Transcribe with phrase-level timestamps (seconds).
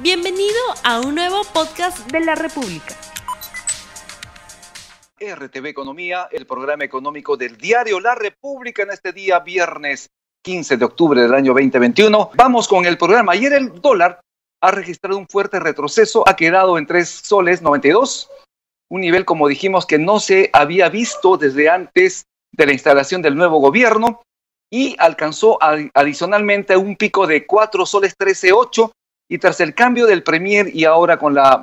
[0.00, 2.94] Bienvenido a un nuevo podcast de la República.
[5.18, 10.08] RTV Economía, el programa económico del diario La República en este día viernes
[10.44, 12.30] 15 de octubre del año 2021.
[12.36, 13.32] Vamos con el programa.
[13.32, 14.20] Ayer el dólar
[14.62, 18.30] ha registrado un fuerte retroceso, ha quedado en 3 soles 92,
[18.90, 23.34] un nivel como dijimos que no se había visto desde antes de la instalación del
[23.34, 24.22] nuevo gobierno
[24.70, 28.92] y alcanzó adicionalmente un pico de 4 soles 13.8
[29.28, 31.62] y tras el cambio del Premier y ahora con la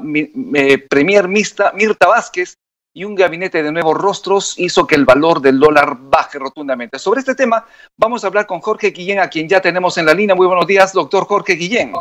[0.89, 2.57] Premier mixta Mirta Vázquez
[2.93, 6.97] y un gabinete de nuevos rostros hizo que el valor del dólar baje rotundamente.
[6.97, 7.65] Sobre este tema
[7.97, 10.35] vamos a hablar con Jorge Guillén, a quien ya tenemos en la línea.
[10.35, 11.93] Muy buenos días, doctor Jorge Guillén.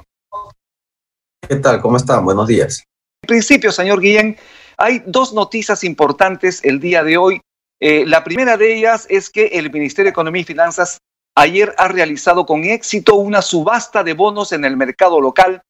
[1.49, 1.81] ¿Qué tal?
[1.81, 2.25] ¿Cómo están?
[2.25, 2.85] Buenos días.
[3.23, 4.37] En principio, señor Guillén,
[4.77, 7.41] hay dos noticias importantes el día de hoy.
[7.81, 10.99] Eh, la primera de ellas es que el Ministerio de Economía y Finanzas
[11.35, 15.63] ayer ha realizado con éxito una subasta de bonos en el mercado local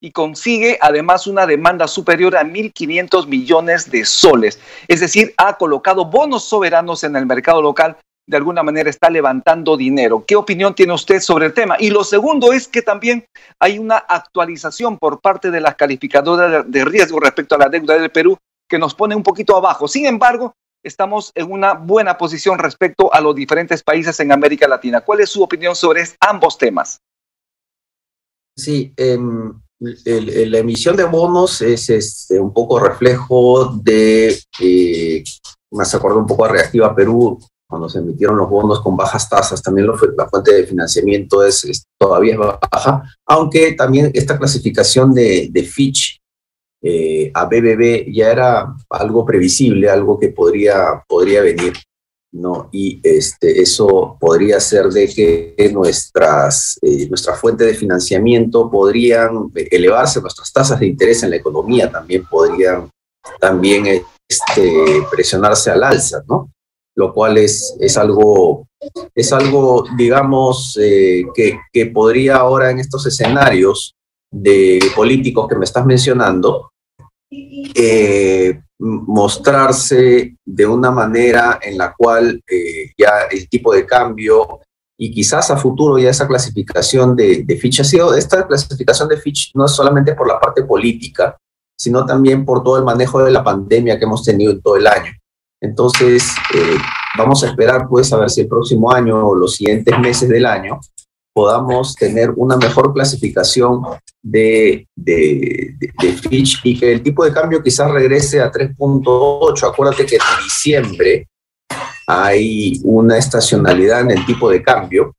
[0.00, 4.60] y consigue además una demanda superior a 1.500 millones de soles.
[4.86, 9.76] Es decir, ha colocado bonos soberanos en el mercado local, de alguna manera está levantando
[9.76, 10.24] dinero.
[10.26, 11.76] ¿Qué opinión tiene usted sobre el tema?
[11.78, 13.24] Y lo segundo es que también
[13.58, 18.10] hay una actualización por parte de las calificadoras de riesgo respecto a la deuda del
[18.10, 18.36] Perú
[18.68, 19.88] que nos pone un poquito abajo.
[19.88, 20.54] Sin embargo,
[20.84, 25.00] estamos en una buena posición respecto a los diferentes países en América Latina.
[25.00, 27.00] ¿Cuál es su opinión sobre ambos temas?
[28.56, 35.24] Sí, em, la emisión de bonos es este, un poco reflejo de, eh,
[35.72, 37.38] me acuerdo un poco a Reactiva Perú,
[37.68, 42.36] cuando se emitieron los bonos con bajas tasas, también la fuente de financiamiento es, todavía
[42.38, 46.20] baja, aunque también esta clasificación de, de Fitch
[46.86, 51.72] eh, a BBB ya era algo previsible, algo que podría, podría venir,
[52.32, 52.68] ¿no?
[52.72, 60.20] Y este, eso podría ser de que nuestras, eh, nuestra fuente de financiamiento podrían elevarse,
[60.20, 62.90] nuestras tasas de interés en la economía también podrían
[63.40, 63.86] también
[64.28, 66.50] este, presionarse al alza, ¿no?
[66.96, 68.68] Lo cual es, es algo,
[69.14, 73.94] es algo digamos, eh, que, que podría ahora en estos escenarios
[74.30, 76.72] de políticos que me estás mencionando,
[77.74, 84.60] eh, mostrarse de una manera en la cual eh, ya el tipo de cambio
[84.98, 89.16] y quizás a futuro ya esa clasificación de, de, Fitch ha sido, esta clasificación de
[89.16, 91.36] Fitch no es solamente por la parte política,
[91.76, 94.86] sino también por todo el manejo de la pandemia que hemos tenido en todo el
[94.86, 95.12] año.
[95.60, 96.76] Entonces, eh,
[97.16, 100.46] vamos a esperar pues a ver si el próximo año o los siguientes meses del
[100.46, 100.78] año
[101.34, 103.82] podamos tener una mejor clasificación
[104.22, 105.76] de, de,
[106.22, 109.68] Fitch y que el tipo de cambio quizás regrese a 3.8.
[109.68, 111.28] Acuérdate que en diciembre
[112.06, 115.16] hay una estacionalidad en el tipo de cambio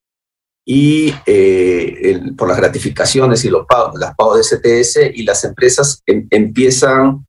[0.66, 6.02] y eh, por las gratificaciones y los pagos, las pagos de CTS y las empresas
[6.06, 7.26] em, empiezan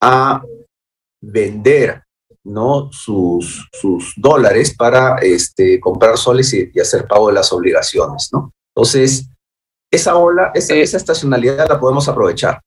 [0.00, 0.42] a
[1.20, 2.02] vender
[2.44, 2.90] ¿no?
[2.92, 8.30] sus, sus dólares para este, comprar soles y, hacer pago de las obligaciones.
[8.32, 8.52] ¿no?
[8.74, 9.28] Entonces,
[9.90, 12.60] esa ola, esa, esa estacionalidad la podemos aprovechar.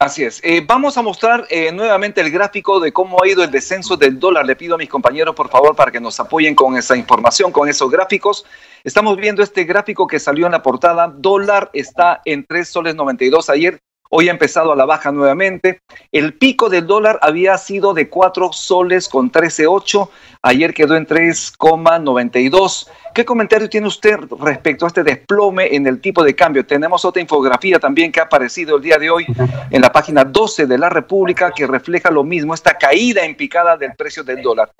[0.00, 0.40] Así es.
[0.44, 4.20] Eh, vamos a mostrar eh, nuevamente el gráfico de cómo ha ido el descenso del
[4.20, 4.46] dólar.
[4.46, 7.68] Le pido a mis compañeros, por favor, para que nos apoyen con esa información, con
[7.68, 8.46] esos gráficos.
[8.84, 11.08] Estamos viendo este gráfico que salió en la portada.
[11.08, 13.80] Dólar está en 3 soles 92 ayer.
[14.10, 15.82] Hoy ha empezado a la baja nuevamente.
[16.12, 20.08] El pico del dólar había sido de 4 soles con 13.8.
[20.42, 22.88] Ayer quedó en 3,92.
[23.14, 26.64] ¿Qué comentario tiene usted respecto a este desplome en el tipo de cambio?
[26.64, 29.26] Tenemos otra infografía también que ha aparecido el día de hoy
[29.70, 33.76] en la página 12 de la República que refleja lo mismo, esta caída en picada
[33.76, 34.70] del precio del dólar.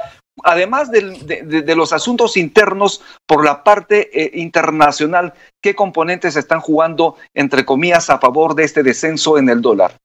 [0.44, 7.64] Además de, los asuntos internos por la parte eh, internacional, ¿qué componentes están jugando, entre
[7.64, 9.98] comillas, a favor de este descenso en el dólar?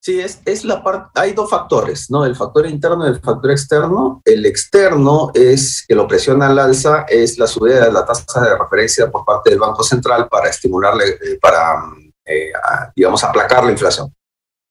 [0.00, 2.24] Sí, es, es la parte, hay dos factores, ¿no?
[2.24, 4.22] El factor interno y el factor externo.
[4.24, 8.56] El externo es que lo presiona al alza, es la subida de la tasa de
[8.56, 11.82] referencia por parte del Banco Central para estimularle, eh, para,
[12.24, 12.52] eh,
[12.94, 14.14] digamos, aplacar la inflación.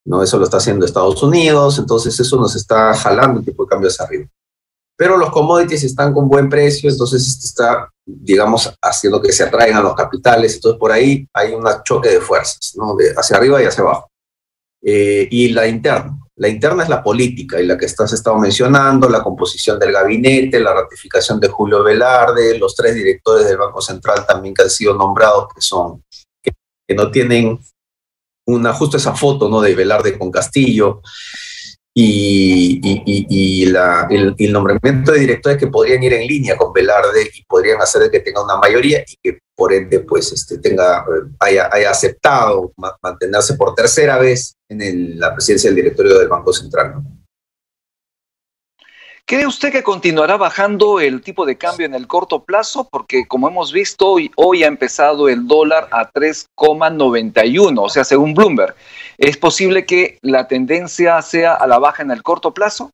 [0.08, 0.22] ¿No?
[0.22, 3.88] Eso lo está haciendo Estados Unidos, entonces eso nos está jalando el tipo de cambio
[3.88, 4.26] hacia arriba.
[4.96, 9.94] Pero los commodities están con buen precio, entonces está, digamos, haciendo que se atraigan los
[9.94, 12.96] capitales, entonces por ahí hay un choque de fuerzas, ¿no?
[13.16, 14.10] Hacia arriba y hacia abajo.
[14.82, 16.18] Eh, y la interna.
[16.36, 20.58] La interna es la política y la que estás estado mencionando, la composición del gabinete,
[20.58, 24.94] la ratificación de Julio Velarde, los tres directores del Banco Central también que han sido
[24.94, 26.02] nombrados, que son
[26.42, 27.58] que, no tienen
[28.48, 29.60] una justo esa foto ¿no?
[29.60, 31.02] de Velarde con Castillo.
[31.94, 37.80] y, la, el, nombramiento de directores que podrían ir en línea con Velarde y podrían
[37.82, 41.04] hacer que tenga una mayoría y que por ende pues este, tenga,
[41.40, 42.72] haya, haya aceptado
[43.02, 46.94] mantenerse por tercera vez en la presidencia del directorio del Banco Central.
[49.28, 52.88] ¿Cree usted que continuará bajando el tipo de cambio en el corto plazo?
[52.90, 58.74] Porque como hemos visto, hoy, ha empezado el dólar a 3,91, o sea, según Bloomberg.
[59.18, 62.90] ¿Es posible que la tendencia sea a la baja en el corto plazo?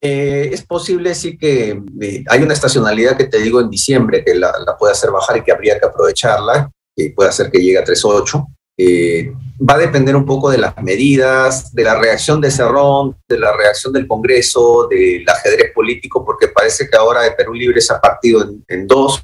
[0.00, 4.36] Eh, es posible, sí que eh, hay una estacionalidad que te digo en diciembre que
[4.36, 7.78] la, la, puede hacer bajar y que habría que aprovecharla, que puede hacer que llegue
[7.78, 8.46] a 3,8.
[8.78, 13.38] Eh, va a depender un poco de las medidas, de la reacción de Cerrón, de
[13.38, 17.92] la reacción del Congreso, del ajedrez político, porque parece que ahora de Perú Libre se
[17.92, 19.22] ha partido en, dos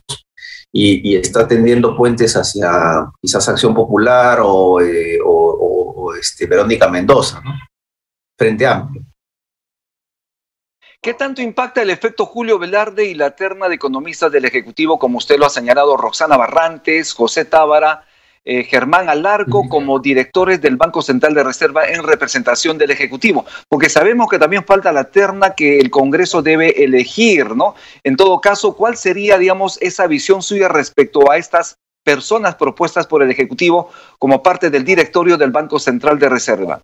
[0.72, 5.18] y, está tendiendo puentes hacia quizás Acción Popular o, eh,
[6.18, 7.52] este, Verónica Mendoza, ¿no?
[8.36, 9.02] Frente Amplio.
[11.00, 15.18] ¿Qué tanto impacta el efecto Julio Velarde y la terna de economistas del Ejecutivo, como
[15.18, 18.07] usted lo ha señalado, Roxana Barrantes, José Tábara,
[18.44, 23.88] eh, Germán Alarco como directores del Banco Central de Reserva en representación del Ejecutivo, porque
[23.88, 27.74] sabemos que también falta la terna que el Congreso debe elegir, ¿no?
[28.04, 33.22] En todo caso, ¿cuál sería, digamos, esa visión suya respecto a estas personas propuestas por
[33.22, 36.80] el Ejecutivo como parte del directorio del Banco Central de Reserva?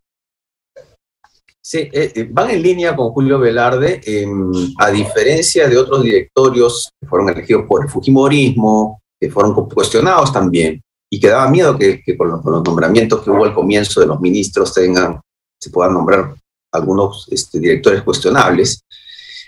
[1.63, 6.91] Sí, eh, eh, van en línea con Julio Velarde, em, a diferencia de otros directorios
[7.01, 12.03] que fueron elegidos por el Fujimorismo, que fueron cuestionados también y que daba miedo que,
[12.17, 15.21] con, los, nombramientos que hubo al comienzo de los ministros tengan,
[15.61, 16.35] se puedan nombrar
[16.73, 18.85] algunos este, directores cuestionables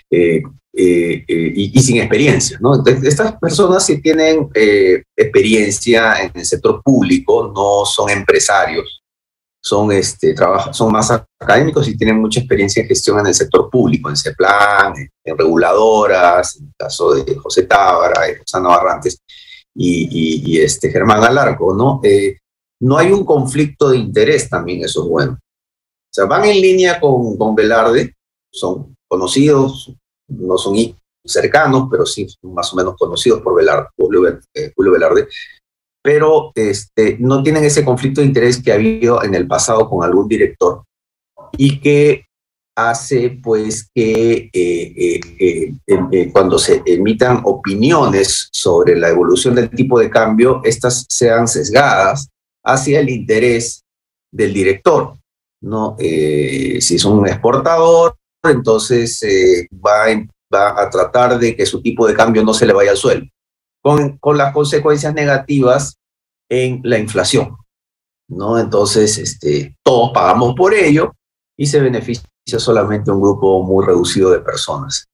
[0.09, 0.41] eh,
[0.73, 2.57] eh, eh, y, sin experiencia.
[2.61, 2.75] ¿no?
[2.75, 4.49] Entonces, estas personas sí tienen
[5.15, 9.01] experiencia en el sector público, no son empresarios,
[9.61, 10.35] son, este,
[10.71, 14.95] son más académicos y tienen mucha experiencia en gestión en el sector público, en CEPLAN,
[14.97, 19.19] en, en reguladoras, en el caso de José Tábara y Rosana Barrantes
[19.77, 21.99] y, este Germán Alarco, ¿no?
[22.03, 22.37] Eh,
[22.81, 25.33] no hay un conflicto de interés también, eso es bueno.
[25.33, 28.15] O sea, van en línea con, con Velarde,
[28.51, 29.93] son conocidos,
[30.27, 30.75] no son
[31.23, 35.27] cercanos, pero sí más o menos conocidos por Velarde, Julio, eh, Velarde,
[36.01, 40.03] pero este, no tienen ese conflicto de interés que ha habido en el pasado con
[40.03, 40.83] algún director
[41.57, 42.26] y que
[42.77, 49.99] hace pues que eh, eh, eh, cuando se emitan opiniones sobre la evolución del tipo
[49.99, 52.29] de cambio, estas sean sesgadas
[52.63, 53.83] hacia el interés
[54.31, 55.17] del director.
[55.59, 55.95] ¿no?
[55.97, 59.19] si es un exportador, entonces
[59.73, 60.05] va,
[60.53, 63.25] va, a tratar de que su tipo de cambio no se le vaya al suelo,
[63.81, 65.97] con, con las consecuencias negativas
[66.47, 67.57] en la inflación.
[68.29, 68.59] ¿no?
[68.59, 71.15] Entonces, este, todos pagamos por ello
[71.57, 75.07] y se beneficia solamente un grupo muy reducido de personas.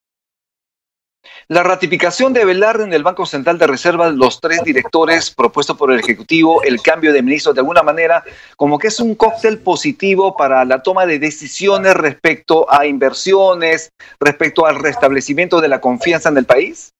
[1.47, 5.91] La ratificación de Velarde en el Banco Central de Reserva, los tres directores propuestos por
[5.91, 8.23] el Ejecutivo, el cambio de ministros, de alguna manera,
[8.55, 13.89] como que es un cóctel positivo para la toma de decisiones respecto a inversiones,
[14.19, 16.93] respecto al restablecimiento de la confianza en el país.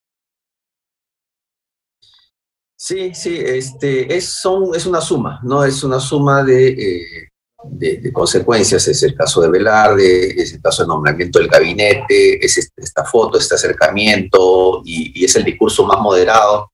[2.76, 5.64] Sí, sí, este, es, son, es una suma, ¿no?
[5.64, 7.30] Es una suma de eh,
[7.64, 8.88] de, consecuencias.
[8.88, 13.06] Es el caso de Velarde, es el caso del nombramiento del gabinete, es este, esta
[13.06, 16.72] foto, este acercamiento y, es el discurso más moderado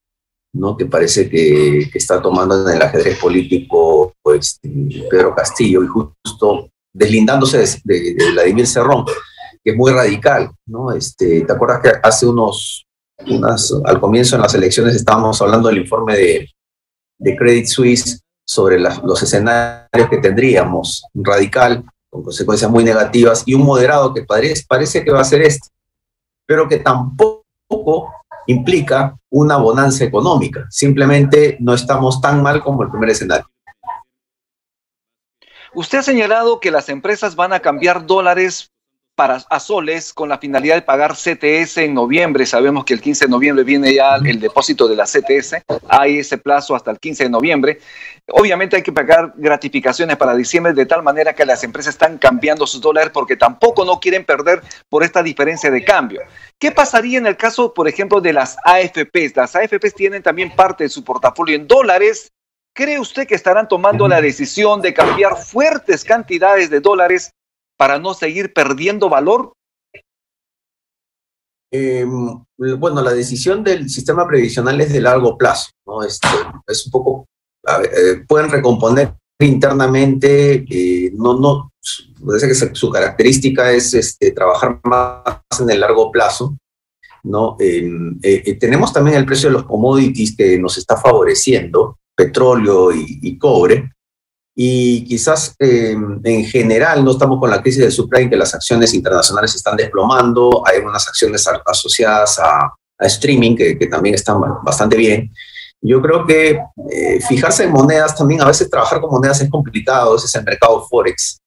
[0.53, 0.75] ¿no?
[0.75, 4.59] que parece que, está tomando en el ajedrez político pues,
[5.09, 9.05] Pedro Castillo y justo deslindándose de, Vladimir Cerrón,
[9.63, 10.51] que es muy radical.
[10.65, 10.91] ¿no?
[10.91, 12.85] Este, ¿Te acuerdas que hace unos,
[13.27, 16.47] unas, al comienzo en las elecciones estábamos hablando del informe de,
[17.19, 23.61] de Credit Suisse sobre los escenarios que tendríamos, radical con consecuencias muy negativas y un
[23.61, 25.69] moderado que parece, parece que va a ser este,
[26.47, 28.11] pero que tampoco
[28.47, 33.45] implica una bonanza económica, simplemente no estamos tan mal como el primer escenario.
[35.75, 38.71] Usted ha señalado que las empresas van a cambiar dólares
[39.19, 42.45] para a soles con la finalidad de pagar CTS en noviembre.
[42.45, 45.55] Sabemos que el 15 de noviembre viene ya el depósito de la CTS.
[45.89, 47.79] Hay ese plazo hasta el 15 de noviembre.
[48.29, 52.65] Obviamente hay que pagar gratificaciones para diciembre de tal manera que las empresas están cambiando
[52.65, 56.21] sus dólares porque tampoco no quieren perder por esta diferencia de cambio.
[56.57, 59.35] ¿Qué pasaría en el caso, por ejemplo, de las AFPs?
[59.35, 62.31] Las AFPs tienen también parte de su portafolio en dólares.
[62.73, 67.33] ¿Cree usted que estarán tomando la decisión de cambiar fuertes cantidades de dólares
[67.79, 69.53] para no seguir perdiendo valor?
[71.71, 76.03] Em, bueno, la decisión del sistema previsional es de largo plazo, ¿no?
[76.03, 76.27] Este,
[76.67, 77.25] es un poco,
[77.65, 81.71] eh, pueden recomponer internamente, eh, no, no,
[82.25, 85.23] parece que su característica es este, trabajar más
[85.61, 86.57] en el largo plazo.
[87.23, 87.55] ¿no?
[87.59, 93.91] Eh, tenemos también el precio de los commodities que nos está favoreciendo, petróleo y, cobre,
[94.61, 99.55] y quizás en general no estamos con la crisis del subprime, que las acciones internacionales
[99.55, 105.31] están desplomando, hay unas acciones asociadas a, streaming que, que, también están bastante bien,
[105.81, 106.59] yo creo que
[106.91, 110.43] eh, fijarse en monedas también, a veces trabajar con monedas es complicado, ese es el
[110.43, 111.38] mercado Forex.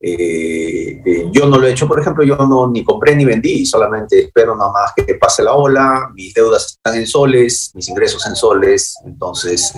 [0.00, 3.66] Eh, eh, yo no lo he hecho, por ejemplo, yo no ni compré ni vendí,
[3.66, 8.24] solamente espero nada más que pase la ola, mis deudas están en soles, mis ingresos
[8.26, 9.74] en soles, entonces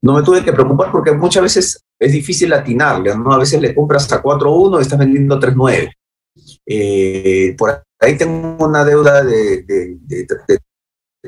[0.00, 3.32] no me tuve que preocupar porque muchas veces es difícil atinarle, ¿no?
[3.32, 7.56] A veces le compras a 4.1 y estás vendiendo a 3.9.
[7.56, 10.26] por ahí tengo una deuda de, de, de,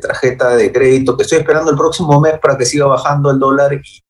[0.01, 3.75] tarjeta de crédito que estoy esperando el próximo mes para que siga bajando el dólar
[3.75, 4.04] y,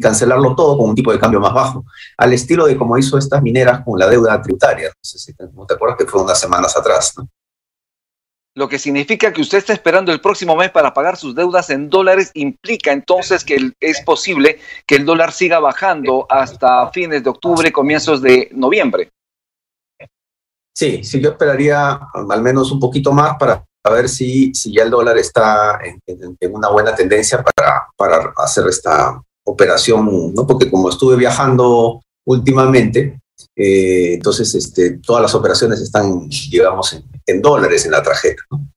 [0.00, 1.84] cancelarlo todo con un tipo de cambio más bajo,
[2.16, 4.88] al estilo de como hizo estas mineras con la deuda tributaria.
[4.88, 7.14] No sé si te, te acuerdas que fue unas semanas atrás.
[8.56, 11.90] Lo que significa que usted está esperando el próximo mes para pagar sus deudas en
[11.90, 17.72] dólares, implica entonces que es posible que el dólar siga bajando hasta fines de octubre,
[17.72, 19.10] comienzos de noviembre.
[20.72, 24.82] Sí, sí, yo esperaría al menos un poquito más para a ver si, si ya
[24.82, 26.00] el dólar está en,
[26.52, 30.46] una buena tendencia para, para, hacer esta operación, ¿no?
[30.46, 33.20] Porque como estuve viajando últimamente,
[33.56, 38.42] eh, entonces este, todas las operaciones están, digamos, en, en dólares en la tarjeta.
[38.50, 38.73] ¿no?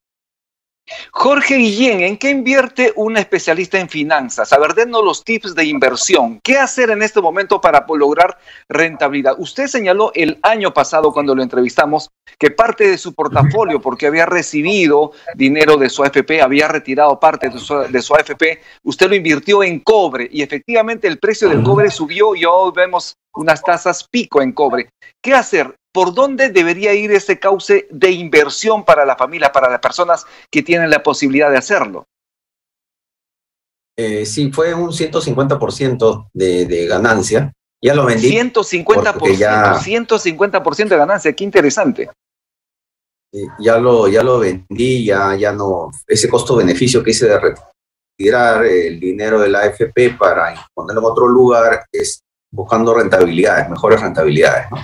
[1.12, 4.52] Jorge Guillén, ¿en qué invierte un especialista en finanzas?
[4.52, 6.40] A ver, denos los tips de inversión.
[6.42, 9.34] ¿Qué hacer en este momento para lograr rentabilidad?
[9.38, 14.26] Usted señaló el año pasado cuando lo entrevistamos que parte de su portafolio, porque había
[14.26, 19.14] recibido dinero de su AFP, había retirado parte de su, de su AFP, usted lo
[19.14, 24.06] invirtió en cobre y efectivamente el precio del cobre subió y hoy vemos unas tasas
[24.10, 24.90] pico en cobre.
[25.22, 25.74] ¿Qué hacer?
[25.92, 30.62] ¿Por dónde debería ir ese cauce de inversión para la familia, para las personas que
[30.62, 32.06] tienen la posibilidad de hacerlo?
[33.96, 37.52] Eh, sí, fue un 150% de, de ganancia.
[37.82, 38.30] Ya lo vendí.
[38.30, 42.10] 150%, ya, 150% de ganancia, qué interesante.
[43.58, 48.98] Ya lo, ya lo vendí, ya, ya no, ese costo-beneficio que hice de retirar el
[48.98, 54.70] dinero de la AFP para ponerlo en otro lugar es buscando rentabilidades, mejores rentabilidades.
[54.70, 54.78] ¿no?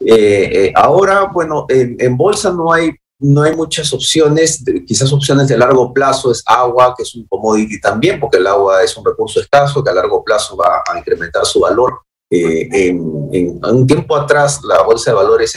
[0.00, 5.56] Eh, eh, ahora, bueno, en, bolsa no hay, no hay muchas opciones, quizás opciones de
[5.56, 9.40] largo plazo es agua, que es un commodity también, porque el agua es un recurso
[9.40, 12.00] escaso que a largo plazo va a incrementar su valor.
[12.28, 15.54] Eh, en, un tiempo atrás, la bolsa de valores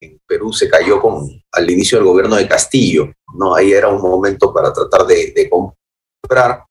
[0.00, 3.54] en, Perú se cayó con, al inicio del gobierno de Castillo, ¿no?
[3.54, 6.64] Ahí era un momento para tratar de, comprar.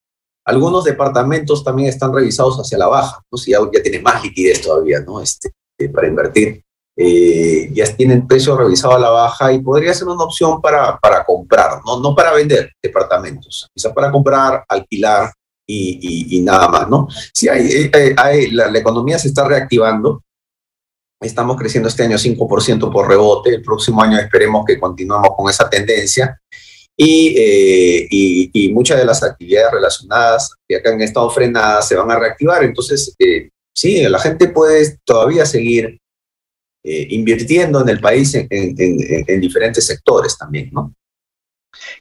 [0.44, 3.38] Algunos departamentos también están revisados hacia la baja, ¿no?
[3.38, 5.20] Si ya, ya tiene más liquidez todavía, ¿no?
[5.20, 5.52] Este,
[5.92, 10.60] para invertir eh, ya tienen precio revisado a la baja y podría ser una opción
[10.60, 12.00] para, para comprar, ¿no?
[12.00, 15.32] no para vender departamentos, quizás para comprar, alquilar
[15.66, 17.08] y, y, nada más, ¿no?
[17.32, 20.22] Sí, hay, eh, hay, la, economía se está reactivando,
[21.18, 25.70] estamos creciendo este año 5% por rebote, el próximo año esperemos que continuemos con esa
[25.70, 26.38] tendencia
[26.94, 32.10] y, eh, y, y, muchas de las actividades relacionadas que han estado frenadas se van
[32.10, 33.16] a reactivar, entonces
[33.74, 36.01] sí, la gente puede todavía seguir
[36.84, 40.92] eh, invirtiendo en el país en, diferentes sectores también, ¿no?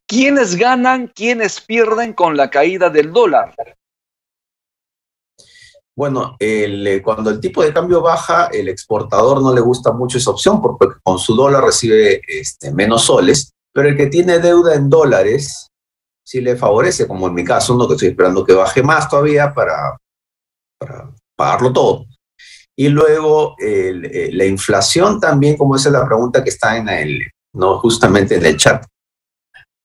[0.07, 3.55] ¿Quiénes ganan, quiénes pierden con la caída del dólar?
[5.95, 10.31] Bueno, eh, cuando el tipo de cambio baja, el exportador no le gusta mucho esa
[10.31, 14.89] opción porque con su dólar recibe este, menos soles, pero el que tiene deuda en
[14.89, 15.67] dólares
[16.23, 17.87] sí le favorece, como en mi caso, ¿no?
[17.87, 19.97] que estoy esperando que baje más todavía para,
[20.79, 22.05] para pagarlo todo.
[22.81, 27.21] Y luego eh, la inflación también, como esa es la pregunta que está en el,
[27.53, 28.83] no justamente en el chat,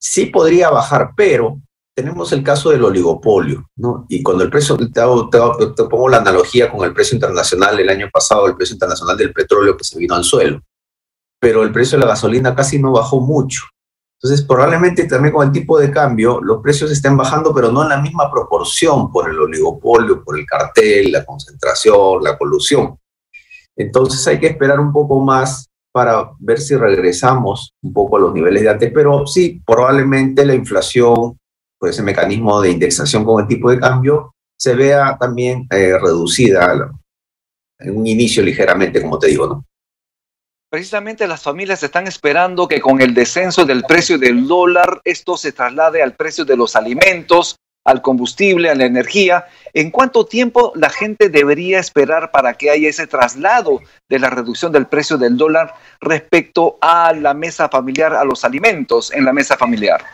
[0.01, 1.61] sí podría bajar, pero
[1.95, 4.07] tenemos el caso del oligopolio, ¿no?
[4.09, 8.09] Y cuando el precio, te, te, pongo la analogía con el precio internacional el año
[8.11, 10.63] pasado, el precio internacional del petróleo que se vino al suelo,
[11.39, 13.65] pero el precio de la gasolina casi no bajó mucho.
[14.21, 17.91] Entonces, probablemente también con el tipo de cambio, los precios estén bajando, pero no en
[17.91, 22.99] la misma proporción por el oligopolio, por el cartel, la concentración, la colusión.
[23.77, 28.35] Entonces, hay que esperar un poco más para ver si regresamos un poco a los
[28.35, 31.39] niveles de antes, pero sí, probablemente la inflación,
[31.79, 36.91] por ese mecanismo de indexación con el tipo de cambio, se vea también eh, reducida
[37.79, 39.65] en un inicio ligeramente, como te digo, ¿no?
[40.77, 45.53] Precisamente las familias están esperando que con el descenso del precio del dólar esto se
[45.53, 49.47] traslade al precio de los alimentos, al combustible, a la energía.
[49.73, 54.71] ¿En cuánto tiempo la gente debería esperar para que haya ese traslado de la reducción
[54.71, 59.57] del precio del dólar respecto a la mesa familiar, a los alimentos en la mesa
[59.57, 60.05] familiar?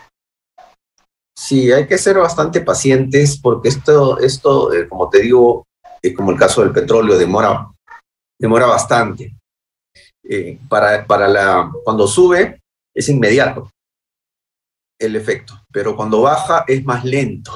[1.37, 5.65] Sí, hay que ser bastante pacientes porque esto, esto eh, como te digo,
[6.01, 7.69] es como el caso del petróleo, demora,
[8.39, 9.42] demora bastante.
[10.35, 12.63] Eh, para, para la, cuando sube
[12.95, 13.71] es inmediato
[14.99, 17.53] el efecto, pero cuando baja es más lento.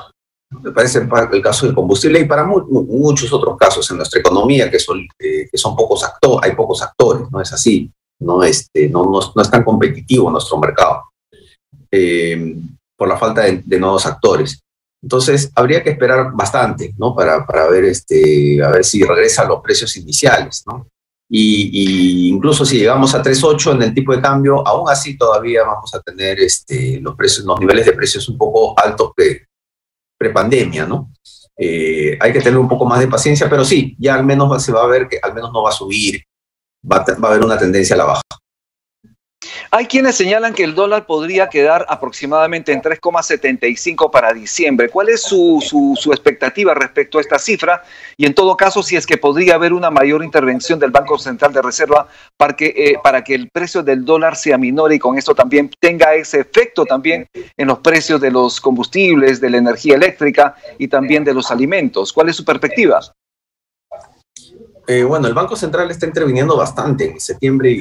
[0.50, 4.78] Me parece el, caso del combustible y para muchos otros casos en nuestra economía que
[4.78, 7.90] son, eh, que son pocos actores, hay pocos actores, no es así,
[8.20, 11.02] no, este, no, no, no es tan competitivo nuestro mercado
[12.98, 14.60] por la falta de, nuevos actores.
[15.02, 17.14] Entonces, habría que esperar bastante, ¿no?
[17.14, 20.86] Para, para ver, este, a ver si regresan los precios iniciales, ¿no?
[21.28, 25.92] Y, incluso si llegamos a 3.8 en el tipo de cambio, aún así todavía vamos
[25.94, 29.48] a tener este, los, precios, los niveles de precios un poco altos pre,
[30.16, 31.12] prepandemia, ¿no?
[31.58, 34.72] Eh, hay que tener un poco más de paciencia, pero sí, ya al menos se
[34.72, 36.22] va a ver que al menos no va a subir,
[36.90, 38.22] va a haber una tendencia a la baja.
[39.70, 44.88] Hay quienes señalan que el dólar podría quedar aproximadamente en 3,75 para diciembre.
[44.88, 45.62] ¿Cuál es su,
[45.98, 47.82] su, expectativa respecto a esta cifra?
[48.16, 51.52] Y en todo caso, si es que podría haber una mayor intervención del Banco Central
[51.52, 55.18] de Reserva para que, eh, para que el precio del dólar sea menor y con
[55.18, 59.96] esto también tenga ese efecto también en los precios de los combustibles, de la energía
[59.96, 62.12] eléctrica y también de los alimentos.
[62.12, 63.00] ¿Cuál es su perspectiva?
[64.86, 67.80] Eh, bueno, el Banco Central está interviniendo bastante en septiembre y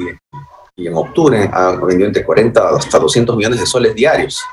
[0.77, 4.43] y en octubre ha vendido entre 40 hasta 200 millones de soles diarios.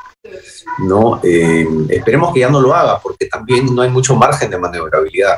[0.78, 1.20] ¿no?
[1.22, 5.36] Eh, esperemos que ya no lo haga porque también no hay mucho margen de maniobrabilidad.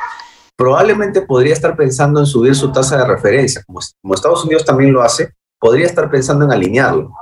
[0.57, 4.93] Probablemente podría estar pensando en subir su tasa de referencia, como, como Estados Unidos también
[4.93, 7.13] lo hace, podría estar pensando en alinearlo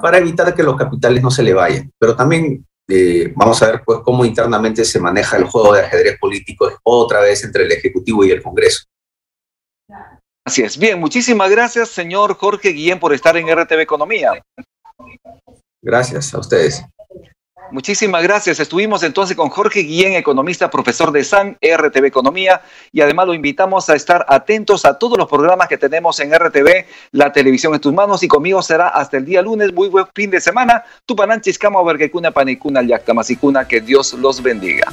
[0.00, 1.90] para evitar que los capitales no se le vayan.
[1.98, 6.18] Pero también eh, vamos a ver pues, cómo internamente se maneja el juego de ajedrez
[6.18, 8.84] político otra vez entre el Ejecutivo y el Congreso.
[10.44, 10.76] Así es.
[10.76, 14.32] Bien, muchísimas gracias, señor Jorge Guillén, por estar en RTV Economía.
[15.80, 16.84] Gracias a ustedes.
[17.72, 18.60] Muchísimas gracias.
[18.60, 22.60] Estuvimos entonces con Jorge Guillén, economista, profesor de SAN, RTV Economía,
[22.92, 26.84] y además lo invitamos a estar atentos a todos los programas que tenemos en RTV,
[27.12, 29.72] la televisión en tus manos, y conmigo será hasta el día lunes.
[29.72, 30.84] Muy buen fin de semana.
[31.06, 34.92] Tupananchis, Cama, Vergecuna, Panicuna, Yactamasicuna, que Dios los bendiga.